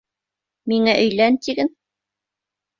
Миңә 0.73 0.95
өйлән, 1.03 1.39
тиген. 1.47 1.73